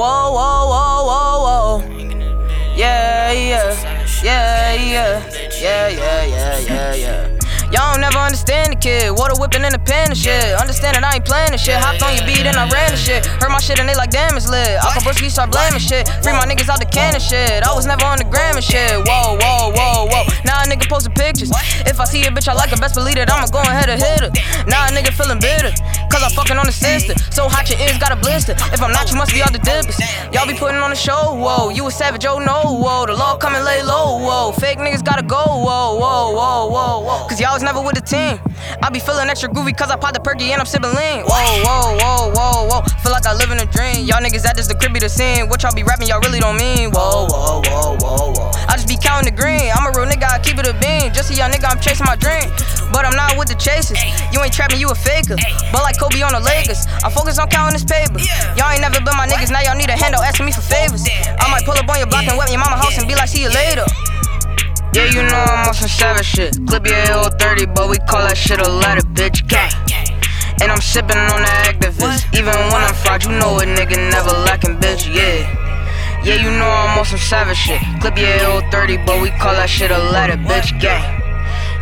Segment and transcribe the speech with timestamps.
[0.00, 2.00] Whoa, whoa, whoa, whoa, whoa.
[2.74, 3.68] Yeah, yeah,
[4.24, 7.40] yeah, yeah, yeah, yeah, yeah, yeah, yeah.
[7.70, 9.12] Y'all don't never understand the kid.
[9.12, 10.56] Water whipping in the pan and shit.
[10.56, 11.76] Understand that I ain't playing the shit.
[11.76, 13.26] Hopped on your beat and I ran the shit.
[13.44, 14.80] Heard my shit and they like damn it's lit.
[14.80, 16.08] Alpha Brusky start blaming shit.
[16.24, 17.62] Free my niggas out the can and shit.
[17.62, 19.04] I was never on the gram and shit.
[19.04, 20.24] Whoa, whoa, whoa, whoa.
[20.48, 21.52] Now a nigga posting pictures.
[21.84, 24.00] If I see a bitch I like her, best believe that I'ma go ahead and
[24.00, 24.32] hit her.
[24.64, 25.70] Now a nigga feeling bitter.
[26.30, 27.14] Cause fucking on the sister.
[27.34, 28.54] So hot your ears got a blister.
[28.70, 29.98] If I'm not, you must be all the dippers.
[30.32, 31.70] Y'all be putting on the show, whoa.
[31.70, 33.06] You a savage, oh no, whoa.
[33.06, 34.52] The law come and lay low, whoa.
[34.52, 37.26] Fake niggas gotta go, whoa, whoa, whoa, whoa, whoa.
[37.26, 38.38] Cause y'all was never with the team.
[38.82, 41.24] I be feeling extra groovy cause I popped the perky and I'm sipping lean.
[41.24, 42.80] Whoa, whoa, whoa, whoa, whoa.
[43.02, 44.04] Feel like I live in a dream.
[44.06, 45.48] Y'all niggas that just the crib be the scene.
[45.48, 46.90] What y'all be rapping, y'all really don't mean.
[46.90, 48.50] Whoa, whoa, whoa, whoa, whoa.
[48.68, 49.72] I just be counting the green.
[49.74, 51.12] I'm a real nigga, I keep it a bean.
[51.12, 52.48] Just see y'all nigga, I'm chasing my dream.
[52.92, 53.98] But I'm not with the chasers.
[54.34, 55.38] You ain't trapping, you a faker.
[55.70, 58.18] But like Kobe on the Lakers, I focus on counting this paper.
[58.58, 61.06] Y'all ain't never been my niggas, now y'all need a handle asking me for favors.
[61.06, 63.28] I might pull up on your block and wet your mama house and be like,
[63.28, 63.86] see you later.
[64.90, 66.58] Yeah, you know I'm on some savage shit.
[66.66, 69.46] Clip your AO30, but we call that shit a letter, bitch.
[69.46, 69.70] Gang.
[70.60, 72.26] And I'm sipping on the Actavis.
[72.34, 75.06] Even when I'm fried, you know a nigga never lacking, bitch.
[75.14, 75.46] Yeah.
[76.26, 77.80] Yeah, you know I'm on some savage shit.
[78.00, 80.74] Clip your AO30, but we call that shit a letter, bitch.
[80.80, 81.06] Gang.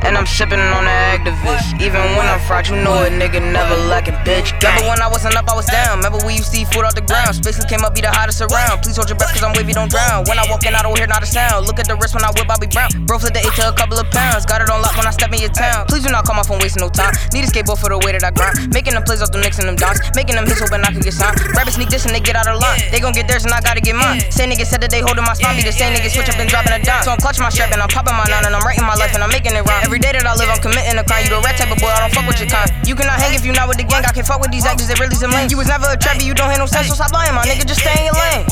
[0.00, 1.78] And I'm sipping on the Actavis.
[1.78, 4.50] Even when I'm fried, you know a nigga never lacking, bitch.
[4.58, 6.02] Remember when I wasn't up, I was down.
[6.02, 7.30] Remember we used to eat food off the ground.
[7.38, 8.82] Spacely came up, be the hottest around.
[8.82, 10.26] Please hold your breath, cause I'm wavy, don't drown.
[10.26, 11.66] When I walk in, I don't hear not a sound.
[11.70, 12.90] Look at the wrist when I whip Bobby Brown.
[13.06, 14.42] Bro, flip the eight to a couple of pounds.
[14.42, 15.86] Got it on lock when I step in your town.
[15.86, 17.14] Please do not call my phone, wasting no time.
[17.30, 18.74] Need a skateboard for the way that I grind.
[18.74, 20.02] Making them plays off them nicks and them dots.
[20.18, 21.38] Making them hits, hoping I can get signed.
[21.54, 22.82] Rappers sneak this and they get out of line.
[22.90, 24.18] They gon' get theirs and I gotta get mine.
[24.34, 25.54] Same niggas said that they holding my spine.
[25.54, 27.06] Be the same niggas switch up and dropping a dime.
[27.06, 29.14] So I'm clutching my strap and I'm popping my nine and I'm writing my life
[29.14, 29.86] and I'm making it rhyme.
[29.86, 31.24] Every day that I live, I'm committing a crime.
[31.24, 32.68] You the red type of boy, I don't fuck with your kind.
[32.86, 34.04] You cannot hang if you not with the gang.
[34.04, 35.48] I can fuck with these actors, they really some lame.
[35.48, 37.66] You was never a trappy, you don't have no sense, so stop lying, my nigga.
[37.66, 38.44] Just stay in your lane.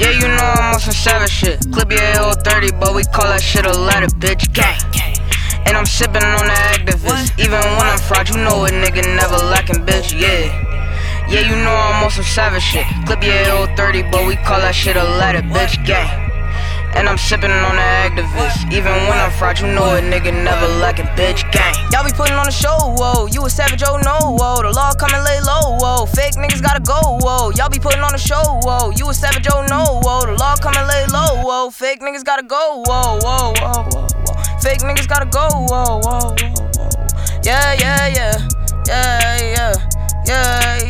[0.00, 1.60] Yeah, you know I'm on some savage shit.
[1.70, 4.52] Clip your AO30, but we call that shit a letter, bitch.
[4.52, 4.80] Gang.
[5.64, 7.30] And I'm sipping on the Actavis.
[7.38, 10.12] Even when I'm fried, you know a nigga never lacking, bitch.
[10.18, 10.50] Yeah.
[11.28, 12.84] Yeah, you know I'm on some savage shit.
[13.06, 15.84] Clip your AO30, but we call that shit a letter, bitch.
[15.86, 16.21] Gang.
[17.12, 18.72] I'm sipping on the Actavis.
[18.72, 21.44] Even when I'm fried, you know a nigga never lacking, bitch.
[21.52, 21.74] Gang.
[21.92, 23.26] Y'all be putting on the show, whoa.
[23.26, 24.62] You a savage, oh no, whoa.
[24.62, 26.06] The law come and lay low, whoa.
[26.06, 27.50] Fake niggas gotta go, whoa.
[27.50, 28.92] Y'all be putting on the show, whoa.
[28.96, 30.24] You a savage, oh no, whoa.
[30.24, 31.68] The law come and lay low, whoa.
[31.68, 34.60] Fake niggas gotta go, whoa, whoa, whoa, whoa, whoa.
[34.62, 36.88] Fake niggas gotta go, whoa, whoa, whoa, whoa.
[37.44, 38.48] Yeah, yeah, yeah,
[38.88, 39.74] yeah, yeah,
[40.24, 40.81] yeah.